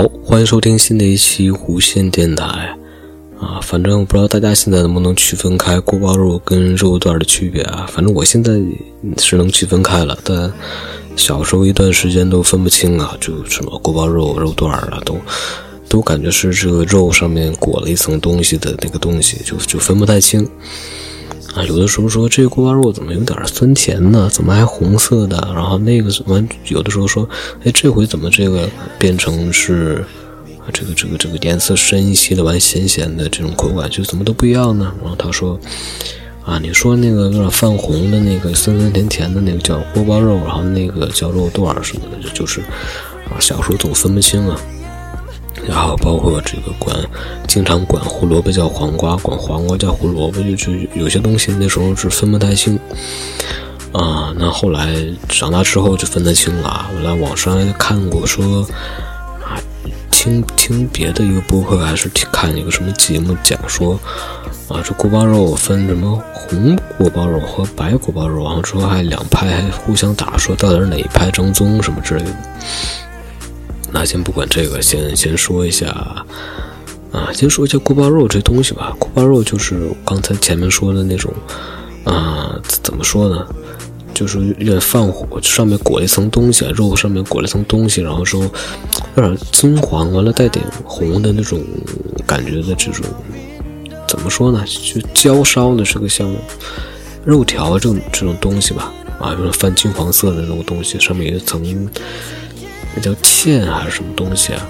[0.00, 2.74] 好，欢迎收听新的一期弧线电台
[3.38, 3.60] 啊！
[3.62, 7.86] 反正我不知道大家现在能不能区分开锅包肉跟肉段的区别啊？
[7.92, 8.58] 反正我现在
[9.18, 10.50] 是能区分开了，但
[11.16, 15.18] 小时候一段时间都分不清啊，就什么锅包肉、肉段啊，都
[15.86, 20.48] 都感觉是这个肉上面裹了一层东西的那个东西，就就分不太清
[21.54, 21.64] 啊。
[21.64, 24.28] 有的时候说这锅包肉怎么有点酸甜呢？
[24.32, 25.36] 怎么还红色的？
[25.54, 27.28] 然后那个什么有的时候说，
[27.64, 28.68] 哎，这回怎么这个
[28.98, 30.04] 变成是
[30.72, 34.92] 这个这个这个颜色深一些的，完咸咸的这种口感，就怎么都不一样呢？
[35.00, 35.58] 然后他说。
[36.42, 42.60] 啊，你说那个有点泛红的那个酸酸甜甜的那个叫锅包肉，然后那个叫肉段什么的，就是
[43.28, 44.58] 啊，小时候总分不清啊。
[45.68, 46.96] 然后包括这个管，
[47.46, 52.78] 经常管胡萝卜叫黄瓜，管黄瓜叫胡萝卜，就就有些东西那时候是分不太清
[53.92, 54.32] 啊。
[54.36, 54.94] 那后来
[55.28, 56.86] 长大之后就分得清了。
[56.96, 58.66] 我在网上看过说
[59.42, 59.60] 啊，
[60.10, 63.98] 听听别的一个播客还是听看一个什么节目讲说。
[64.68, 72.30] 啊，这锅包肉分什么红锅包肉和白锅包肉，然后说还两派还互相打，说到底是哪一派正宗什么之类的。
[73.92, 75.88] 那先不管这个，先先说一下
[77.12, 78.94] 啊，先说一下锅包肉这东西吧。
[78.98, 81.32] 锅包肉就是刚才前面说的那种
[82.04, 83.46] 啊，怎么说呢？
[84.12, 88.42] 就是有点泛火，上面裹了一层东西，肉上面裹了一层东西，然后说
[89.16, 91.58] 有点金黄，完了带点红的那种
[92.26, 93.04] 感觉的这种。
[94.06, 94.62] 怎么说呢？
[94.66, 96.30] 就焦烧的这个像
[97.24, 101.64] 肉条这种这种东西吧，啊，就是泛金黄色的那种东西，上面有一层
[102.94, 104.66] 那叫芡还是什么东西啊？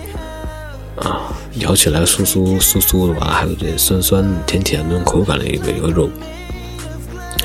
[0.97, 6.11] 啊，咬起来酥酥酥酥的吧，还有点酸酸甜甜那种口感的一个一个肉，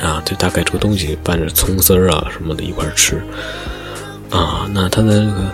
[0.02, 3.22] 啊，就大概这个东西拌着葱丝儿啊什么的一块吃，
[4.30, 5.52] 啊，那它的这个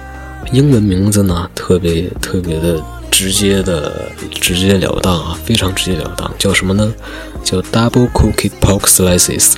[0.51, 2.81] 英文名字呢，特别特别的。
[3.11, 6.91] 直接的，直截了当啊，非常直截了当，叫什么呢？
[7.43, 9.55] 叫 Double Cookie Pork Slices。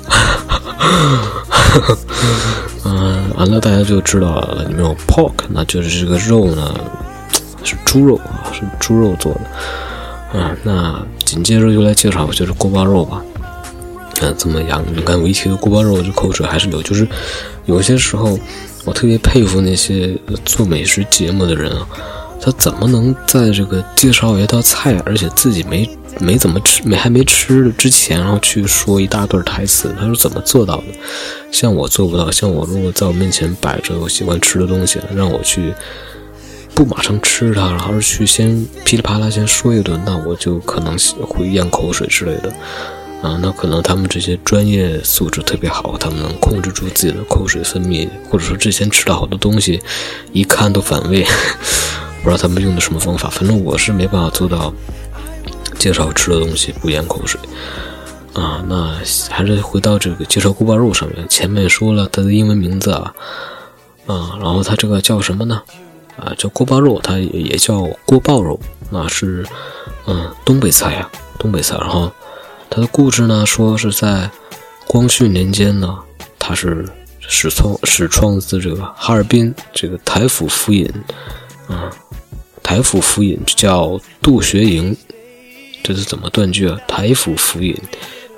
[2.85, 6.73] 嗯，完了大家就知道了，里面有 pork，那就是这个肉呢
[7.63, 9.41] 是猪肉啊，是猪肉做的。
[10.33, 13.21] 嗯，那紧接着就来介绍就是锅包肉吧。
[14.21, 14.83] 嗯，怎么样？
[14.93, 16.81] 你看我一提到锅包肉，这口水还是流。
[16.81, 17.07] 就是
[17.65, 18.37] 有些时候，
[18.85, 21.87] 我特别佩服那些做美食节目的人啊。
[22.41, 25.89] 他怎么能在这个介绍一道菜，而且自己没
[26.19, 29.93] 没怎么吃，没还没吃之前，然后去说一大段台词？
[29.99, 30.83] 他是怎么做到的？
[31.51, 32.31] 像我做不到。
[32.31, 35.73] 像我如果在我面前摆着我喜欢吃的东西，让我去
[36.73, 40.97] 不马上吃它，然后去先噼里啪啦先说一顿，那我就可能
[41.27, 42.53] 会咽口水之类的。
[43.21, 49.81] 啊，那可能他们这些专业素质特别好，他们能控制住自己的口水分泌，或者说之前吃了好多东西，
[50.33, 51.25] 一看都反胃。
[52.21, 54.73] 不知道他们用的什么方法，反正我是没办法做到
[55.83, 57.37] 介绍吃的东西不咽口水
[58.33, 58.63] 啊。
[58.69, 58.97] 那
[59.29, 63.13] 还是回到这个介绍锅包肉上面，前面说了它的英文名字啊
[64.07, 65.61] 啊，然后它这个叫什么呢？
[66.15, 68.57] 啊，叫锅包肉，它也叫锅爆肉，
[68.89, 69.45] 那是
[70.07, 71.75] 嗯东北菜呀，东北菜。
[71.81, 72.09] 然后
[72.69, 74.31] 它的故事呢，说是在
[74.87, 75.99] 光绪年间呢，
[76.39, 76.87] 它是
[77.19, 80.89] 始创始创自这个哈尔滨这个台府府尹
[81.67, 81.91] 啊。
[82.63, 84.95] 台府府尹叫杜学营，
[85.83, 86.79] 这是怎么断句啊？
[86.87, 87.75] 台府府尹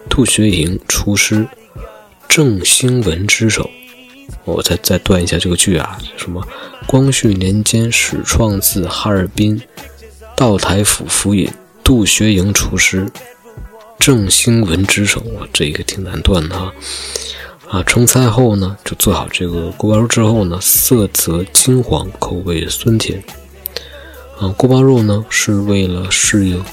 [0.10, 1.48] 杜学营出师
[2.28, 3.70] 郑兴文之手。
[4.44, 6.46] 我再再断一下这个句啊，什么？
[6.88, 9.62] 光绪年间始创自哈尔滨，
[10.36, 11.48] 道台府府尹
[11.84, 13.08] 杜学营出师
[14.00, 15.24] 郑兴文之手。
[15.54, 16.74] 这个挺难断的啊！
[17.70, 23.24] 啊，成菜后呢，就做好这个锅包肉之后呢，色泽金黄，口味酸甜。
[24.40, 26.64] 啊，锅包肉呢是为了适应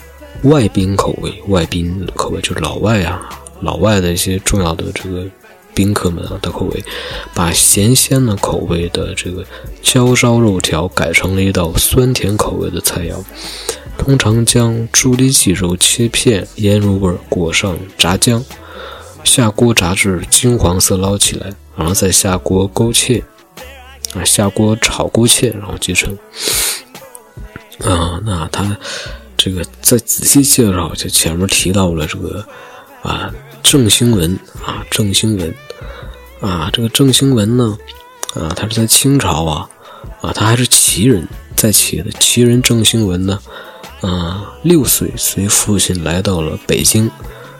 [0.42, 3.28] 外宾口味，外宾口味就是老外啊，
[3.60, 5.24] 老外的一些重要的这个
[5.72, 6.82] 宾客们啊的口味，
[7.32, 9.44] 把咸鲜的口味的这个
[9.80, 13.14] 焦烧肉条改成了一道酸甜口味的菜肴。
[13.96, 18.44] 通常将猪里脊肉切片腌入味，裹上炸酱，
[19.22, 23.22] 下锅炸至金黄色捞起来，然后再下锅勾芡，
[24.14, 26.18] 啊，下锅炒勾芡，然后即成。
[27.84, 28.76] 啊，那它
[29.44, 32.46] 这个再仔细介绍，就前面提到了这个
[33.02, 33.28] 啊，
[33.60, 35.52] 郑兴文啊，郑兴文
[36.40, 37.76] 啊，这个郑兴文呢
[38.34, 39.68] 啊，他是在清朝啊
[40.20, 43.36] 啊，他还是旗人，在旗的旗人郑兴文呢
[44.00, 47.10] 啊，六岁随父亲来到了北京，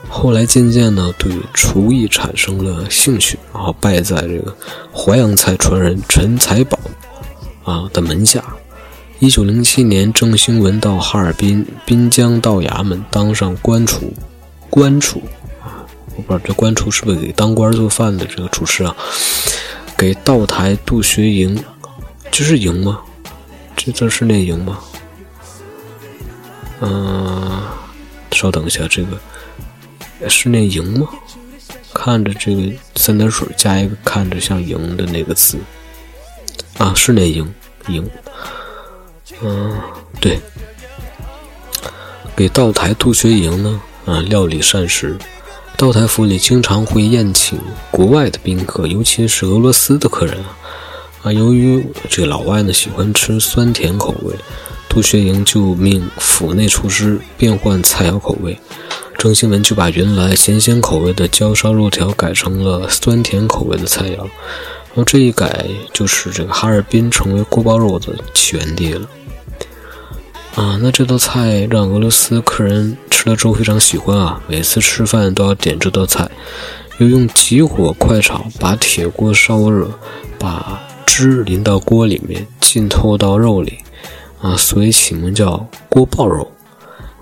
[0.08, 4.56] 后来渐渐呢对厨艺产生了兴趣，然后拜在这个
[4.94, 6.78] 淮扬菜传人陈才宝
[7.64, 8.40] 啊的门下。
[9.22, 14.12] 一九零七年，郑兴文到哈尔滨滨江道衙门当上官厨，
[14.68, 15.22] 官厨
[15.62, 15.86] 啊，
[16.16, 18.96] 我不知道这官厨是不是给当官做饭的这个厨师啊？
[19.96, 21.56] 给道台杜学营，
[22.32, 23.00] 这是营吗？
[23.76, 24.80] 这字是念营吗？
[26.80, 27.62] 嗯，
[28.32, 31.08] 稍等一下，这个是念营吗？
[31.94, 35.60] 看着这个三点水加一个看着像营的那个字
[36.76, 37.48] 啊，是念营
[37.86, 38.04] 营。
[39.42, 39.80] 嗯，
[40.20, 40.38] 对，
[42.34, 45.16] 给道台杜学营呢，啊，料理膳食。
[45.76, 47.58] 道台府里经常会宴请
[47.90, 50.56] 国外的宾客，尤其是俄罗斯的客人啊。
[51.22, 54.34] 啊，由于这个老外呢喜欢吃酸甜口味，
[54.88, 58.58] 杜学营就命府内厨师变换菜肴口味。
[59.18, 64.28] 郑兴文就把原来咸鲜口味的焦烧肉条改成了酸甜口味的菜肴。
[64.94, 69.08] 然后这一改，就是这个哈尔滨成为锅包肉的起源地了。
[70.54, 76.30] 啊，那这道菜让俄罗斯客人吃了之后非常喜欢啊，每次吃饭都要点这道菜，
[76.98, 79.90] 又用急火快炒，把铁锅烧热，
[80.38, 83.78] 把汁淋到锅里面，浸透到肉里，
[84.42, 86.52] 啊，所以起名叫锅爆肉。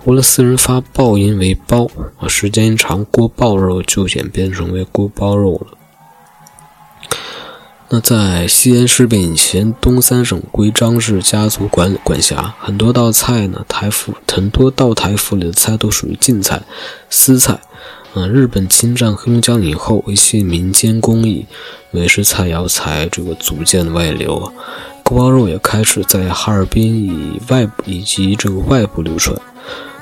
[0.07, 1.87] 俄罗斯人发爆音为包，
[2.19, 5.79] 啊，时间一长，锅爆肉就演变成为锅包肉了。
[7.93, 16.63] 那在西安事变以前，东三省归张氏家族管管辖，很多道菜呢，台府很多道台府里的菜都属于晋菜、
[17.11, 17.59] 私菜。
[18.15, 21.45] 啊，日本侵占黑龙江以后，一些民间工艺、
[21.91, 24.53] 美食菜肴才这个逐渐外流。
[25.03, 29.37] 锅包肉也开始在哈尔滨以外以及这个外部流传。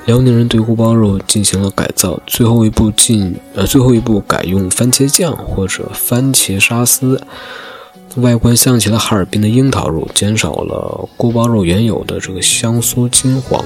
[0.05, 7.19] 辽宁人对锅包肉进行了改造，最后一步进呃最后一步改用番茄酱或者番茄沙司。
[8.17, 13.63] 外观像极了哈尔滨的樱桃肉，减少了锅包肉原有的这个香酥金黄。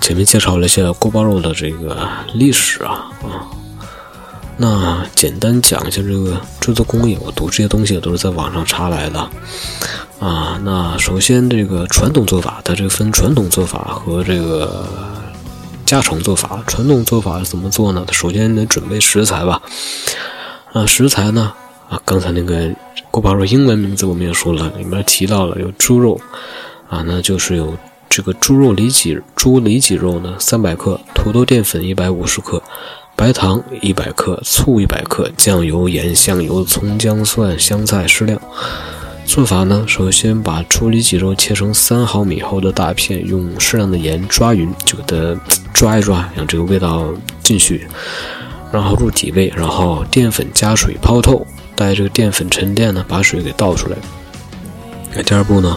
[0.00, 3.48] 前面介绍了一下锅包肉的这个历史啊啊，
[4.58, 7.16] 那简单讲一下这个制作工艺。
[7.22, 9.20] 我读这些东西都是在网上查来的
[10.20, 10.60] 啊。
[10.62, 14.86] 那首先这个传统做法，它这个分传统做法和这个
[15.86, 16.62] 加成做法。
[16.66, 18.04] 传统做法是怎么做呢？
[18.12, 19.62] 首先得准备食材吧。
[20.72, 21.54] 啊，食材呢？
[21.88, 22.70] 啊，刚才那个
[23.10, 26.20] 锅包肉英文名字我们也说了，里面提到了有猪肉，
[26.88, 27.76] 啊，那就是有
[28.08, 32.62] 这个猪肉里脊，猪里脊肉呢三百克，土豆淀粉一百五十克，
[33.14, 38.40] 白糖一百克，醋一百克，酱油、盐、香油、葱、姜、蒜、香菜适量。
[39.26, 45.40] 做法呢，首先把猪里脊肉切成三毫米厚的大片，用适量的盐抓匀，就给它
[45.72, 47.08] 抓一抓，让这个味道
[47.42, 47.86] 进去，
[48.74, 51.46] 然后入底味，然后淀粉加水泡透。
[51.76, 53.96] 待这个淀粉沉淀呢，把水给倒出来。
[55.12, 55.76] 那第二步呢，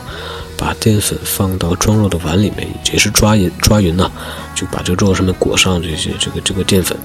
[0.57, 4.11] 把淀粉放到装肉的碗里面，也是抓匀抓匀呢，
[4.53, 6.95] 就把这个肉上面裹上这些这个这个淀粉，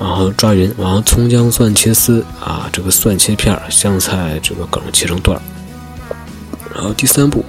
[0.00, 5.38] 然后抓匀，然后葱姜蒜切丝啊，这个蒜切片，香菜这个梗切成段。
[6.74, 7.44] 然后第三步，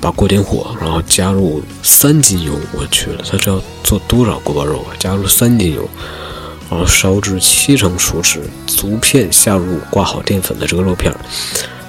[0.00, 2.52] 把锅点火，然后加入三斤油。
[2.72, 4.96] 我去了，他这要做多少锅包肉啊？
[4.98, 5.86] 加入三斤油。
[6.74, 11.14] 然后烧至七成熟时，逐片下入挂好淀粉的这个肉片，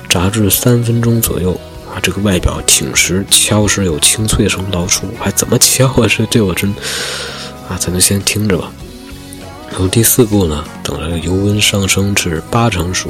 [0.08, 1.60] 炸至三分钟左右
[1.92, 6.08] 啊，这个外表挺实，敲时有清脆声捞出，还怎么敲啊？
[6.08, 6.70] 这这我真
[7.68, 8.72] 啊，咱就先听着吧。
[9.72, 13.10] 然后第四步呢，等这个油温上升至八成熟，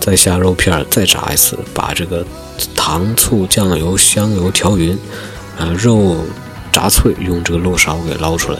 [0.00, 2.26] 再下肉片，再炸一次，把这个
[2.74, 4.98] 糖醋酱油香油调匀，
[5.56, 6.16] 啊，肉
[6.72, 8.58] 炸脆，用这个漏勺给捞出来。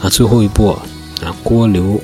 [0.00, 0.70] 啊，最后一步。
[0.70, 0.82] 啊，
[1.42, 2.00] 锅留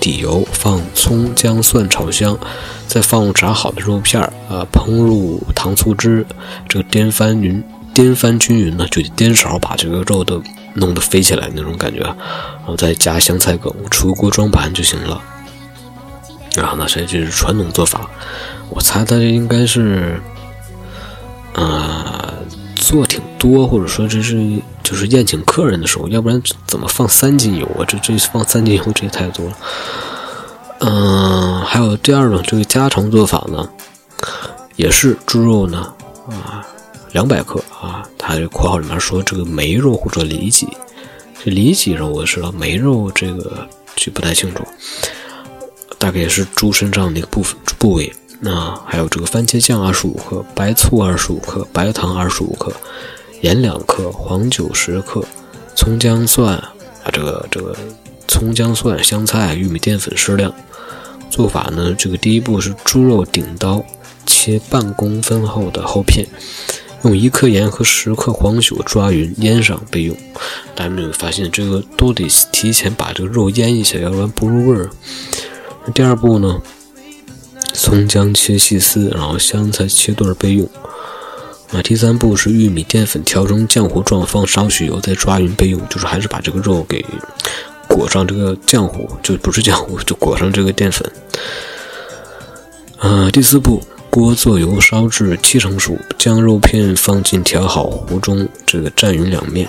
[0.00, 2.38] 底油，放葱姜蒜炒香，
[2.86, 6.24] 再放入炸好的肉片儿啊，烹入糖醋汁，
[6.68, 7.62] 这个颠翻匀，
[7.94, 10.42] 颠翻均匀呢，就颠勺把这个肉都
[10.74, 15.20] 弄得飞起来那种感觉，然后再加香菜梗，出锅装盘就行了。
[16.56, 18.08] 然后呢，这就是传统做法，
[18.70, 20.20] 我猜它这应该是，
[21.54, 22.15] 啊。
[23.46, 27.84] 多，或者说这是就是宴请客人的时候，要不然怎么放三斤油啊？
[27.86, 29.56] 这这放三斤油，这也太多了。
[30.80, 33.68] 嗯，还有第二种这个家常做法呢，
[34.74, 35.92] 也是猪肉呢
[36.28, 36.66] 啊，
[37.12, 40.68] 两百克啊，它这括号里面说这个梅肉或者里脊，
[41.44, 44.64] 这里脊肉我知道，梅肉这个就不太清楚，
[45.98, 48.12] 大概也是猪身上的一个部分部位。
[48.38, 52.70] 那还有这个番茄酱二十五克，白醋二十五克，白糖二十五克，
[53.42, 55.24] 盐两克，黄酒十克，
[55.74, 56.72] 葱姜蒜啊，
[57.12, 57.76] 这个这个
[58.26, 60.52] 葱姜蒜、香菜、玉米淀粉适量。
[61.30, 63.84] 做法呢，这个第一步是猪肉顶刀，
[64.24, 66.26] 切半公分厚的厚片，
[67.02, 70.16] 用一克盐和十克黄酒抓匀，腌上备用。
[70.74, 74.88] 大家没有发现，这个都得提前把这个肉腌一下，要不然不入味儿。
[75.84, 76.60] 那第二步呢？
[77.74, 80.66] 葱姜切细丝，然后香菜切段备用。
[81.72, 85.80] 啊，第三步是玉米淀粉调成浆糊状，放少许油，再抓匀备用。
[85.88, 87.04] 就是还是把这个肉给
[87.88, 91.10] 裹上这个浆糊，就不是浆糊，就裹上这个淀粉。
[92.98, 99.68] 啊，第四步，锅做油烧至七成熟，将肉片放进调好糊中，这个蘸匀两面。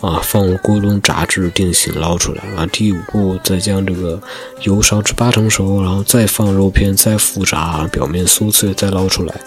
[0.00, 2.42] 啊，放入锅中炸至定型，捞出来。
[2.56, 4.20] 啊，第五步，再将这个
[4.62, 9.40] 油烧至八成熟，然后再放肉片，再复炸，表面酥脆，再捞出来。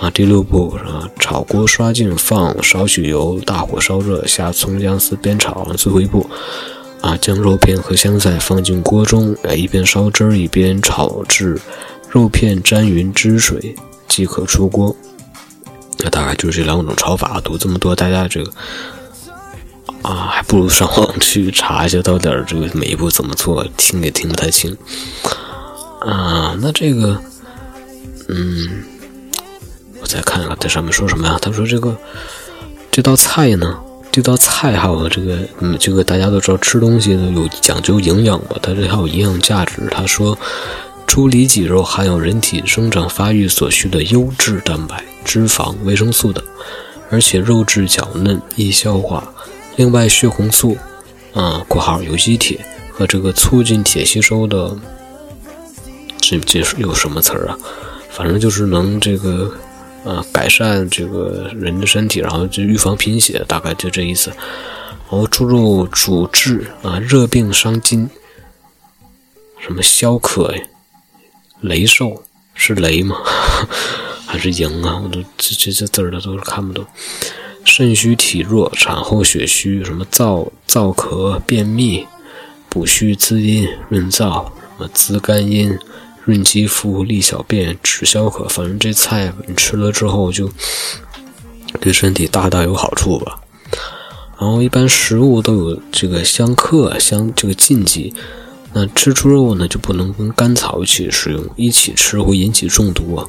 [0.00, 5.62] 啊，第六步啊，炒锅刷净，放少许油，大火烧热，下葱姜丝煸炒。
[5.74, 6.26] 最后一步，
[7.02, 11.60] 啊，将肉片和香菜放进锅中，哎，一边烧汁儿一边炒至
[12.08, 13.76] 肉片沾匀汁水，
[14.08, 14.96] 即可出锅。
[15.98, 18.50] 那大概就是这两种炒法，读这么多，大家这个
[20.00, 24.74] 啊，还不如上网去查一下到底这个每一步怎么做，听也听不太清。
[26.00, 27.20] 啊，那这个，
[28.30, 28.82] 嗯。
[30.10, 31.38] 再看看在上面说什么呀？
[31.40, 31.96] 他说这个
[32.90, 33.78] 这道菜呢，
[34.10, 39.86] 这道菜还有这个嗯，这个大家都知道吃东西呢有讲究营养嘛，它这还有营养价值。
[39.88, 40.36] 他说，
[41.06, 46.44] 猪里脊肉含有人体生长发育所需的优质蛋白、脂肪、维生素等，
[47.08, 49.22] 而且肉质较嫩，易消化。
[49.76, 50.76] 另外，血红素
[51.32, 52.58] 啊（括号有机铁）
[52.92, 54.76] 和这个促进铁吸收的，
[56.20, 57.56] 这这是有什么词儿啊？
[58.10, 59.48] 反正就是能这个。
[60.04, 64.30] 啊，改善这个人的身体，然后就预防贫血，大概就这意思。
[64.30, 68.08] 然后猪肉主治啊热病伤筋，
[69.58, 70.62] 什么消渴呀、
[71.60, 72.22] 雷兽
[72.54, 73.16] 是雷吗？
[74.26, 75.00] 还是营啊？
[75.02, 76.86] 我都这这这字儿的都是看不懂。
[77.64, 82.06] 肾虚体弱、产后血虚，什么燥燥咳、便秘、
[82.68, 85.76] 补虚滋阴、润燥，什么滋肝阴。
[86.24, 90.50] 润肌肤、利小便、止消渴，反正这菜你吃了之后就
[91.80, 93.40] 对身体大大有好处吧。
[94.38, 98.14] 然后一般食物都有这个相克相这个禁忌，
[98.72, 103.26] 那吃猪肉呢就不能跟甘草一起食用，一起吃会引起中毒啊。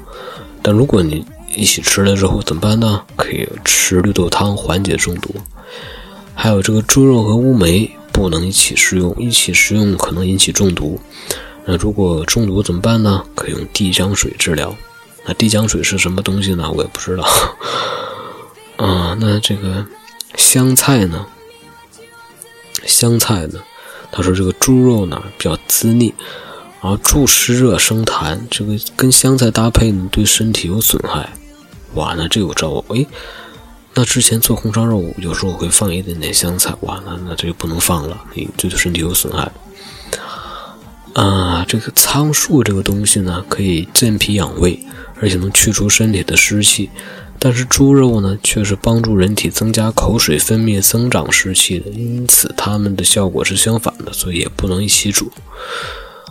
[0.61, 3.01] 但如果你一起吃了之后怎么办呢？
[3.17, 5.35] 可以吃绿豆汤缓解中毒。
[6.33, 10.99] 还有这个猪肉和乌梅不能一起食用，一起食用可能引起中毒。
[11.65, 13.23] 那如果中毒怎么办呢？
[13.35, 14.75] 可以用地浆水治疗。
[15.25, 16.71] 那地浆水是什么东西呢？
[16.71, 17.23] 我也不知道。
[18.77, 19.85] 啊，那这个
[20.35, 21.27] 香菜呢？
[22.85, 23.61] 香菜呢？
[24.11, 26.13] 他说这个猪肉呢比较滋腻，
[26.81, 31.29] 然后助湿热生痰，这个跟香菜搭配呢对身体有损害。
[31.93, 33.05] 哇，那这个招哎，
[33.93, 39.51] 那之前做红烧肉有时候会放一点点香菜，哇，那那这就不能放了，你对身体有损害。
[41.13, 44.79] 啊，这个苍术这个东西呢，可以健脾养胃，
[45.19, 46.89] 而且能去除身体的湿气。
[47.37, 55.31] 但是猪肉呢，却是帮助人体增加口水分泌、增长湿气的，因此它们的效果是相反的，所以也不能一起煮。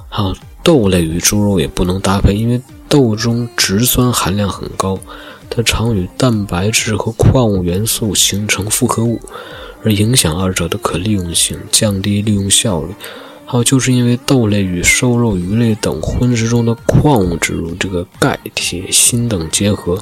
[0.08, 4.98] 还有豆类与猪肉也不能搭配，因为豆中植酸含量很高，
[5.50, 9.20] 它常与蛋白质和矿物元素形成复合物，
[9.82, 12.94] 而影响二者的可利用性，降低利用效率。
[13.50, 20.00] 还有就是因为豆类与瘦肉、鱼类等荤食中的矿物质如这个钙、铁、锌等结合，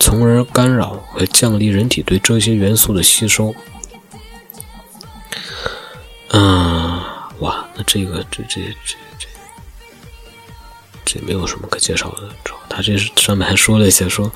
[0.00, 3.54] 从而干扰和降低人体对这些元素的吸收。
[6.30, 9.28] 啊，哇，那这个这这这这
[11.04, 12.28] 这没有什么可介绍的。
[12.68, 14.28] 他这是上面还说了一些，说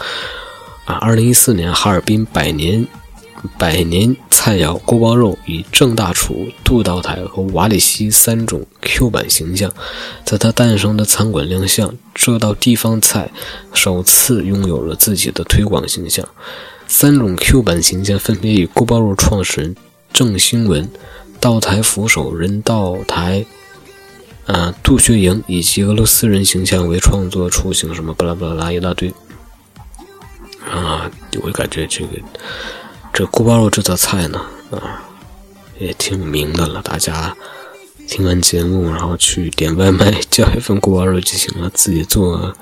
[0.84, 2.86] 啊，二零一四年哈尔滨百年。
[3.58, 9.72] 百年菜肴锅包肉以郑大厨、杜道台和瓦里西三种 Q 版形象，
[10.24, 13.30] 在它诞生的餐馆亮相，这道地方菜
[13.72, 16.26] 首次拥有了自己的推广形象。
[16.86, 19.76] 三种 Q 版形象分别以锅包肉创始人
[20.12, 20.90] 郑兴文、
[21.38, 23.46] 道台扶手人道台、
[24.46, 29.12] 啊杜学营以及俄罗斯人形象为创作雏形，什么巴拉巴拉拉一大堆。
[30.70, 31.10] 啊，
[31.42, 32.18] 我感觉这个。
[33.12, 34.40] 这锅包肉这道菜呢，
[34.70, 35.02] 啊，
[35.78, 36.80] 也挺有名的了。
[36.82, 37.36] 大家
[38.08, 42.54] 听完节目，然后去点外卖叫一份锅包肉就行了，自己做，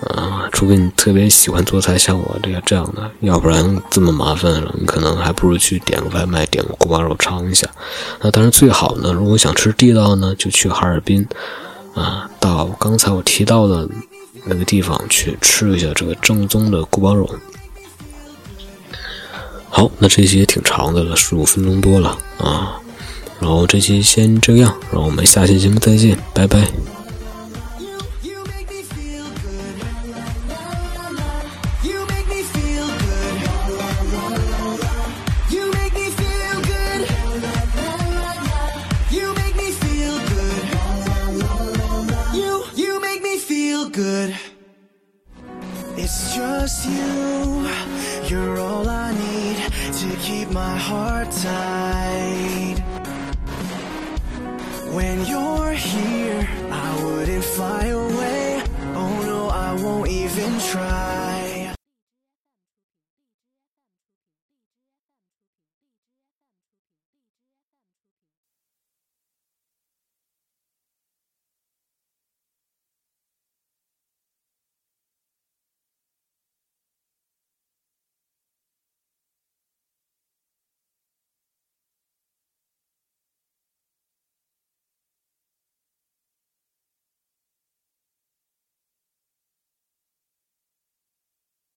[0.00, 7.68] 啊，除非你特别喜欢做菜，像我这样这样的，要不然这么麻烦了，你可能还不如去点个外卖，点个锅包肉尝一下。
[8.20, 11.24] 那当然最好呢，如果想吃地道呢，就去哈尔滨，
[11.94, 13.88] 啊，到刚才我提到的
[14.44, 17.28] 那个地方去吃一下这个正宗的锅包肉。
[19.74, 22.76] 好，那这期也挺长的了，十五分钟多了啊。
[23.40, 26.70] 然后这期先这样，然后我们下期节目再见，拜拜。